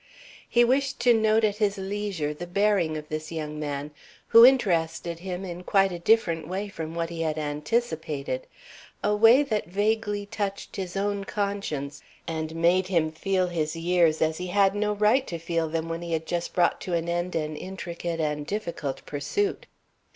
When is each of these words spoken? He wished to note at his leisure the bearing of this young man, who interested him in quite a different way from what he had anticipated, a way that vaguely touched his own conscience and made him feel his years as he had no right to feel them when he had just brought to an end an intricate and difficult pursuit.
He 0.49 0.63
wished 0.63 0.99
to 1.01 1.13
note 1.13 1.43
at 1.43 1.57
his 1.57 1.77
leisure 1.77 2.33
the 2.33 2.47
bearing 2.47 2.97
of 2.97 3.07
this 3.09 3.31
young 3.31 3.59
man, 3.59 3.91
who 4.29 4.43
interested 4.43 5.19
him 5.19 5.45
in 5.45 5.61
quite 5.63 5.91
a 5.91 5.99
different 5.99 6.47
way 6.47 6.69
from 6.69 6.95
what 6.95 7.11
he 7.11 7.21
had 7.21 7.37
anticipated, 7.37 8.47
a 9.03 9.15
way 9.15 9.43
that 9.43 9.67
vaguely 9.67 10.25
touched 10.25 10.75
his 10.75 10.97
own 10.97 11.23
conscience 11.23 12.01
and 12.27 12.55
made 12.55 12.87
him 12.87 13.11
feel 13.11 13.45
his 13.45 13.75
years 13.75 14.23
as 14.23 14.39
he 14.39 14.47
had 14.47 14.73
no 14.73 14.93
right 14.93 15.27
to 15.27 15.37
feel 15.37 15.69
them 15.69 15.87
when 15.87 16.01
he 16.01 16.13
had 16.13 16.25
just 16.25 16.53
brought 16.55 16.81
to 16.81 16.95
an 16.95 17.07
end 17.07 17.35
an 17.35 17.55
intricate 17.55 18.19
and 18.19 18.47
difficult 18.47 19.05
pursuit. 19.05 19.67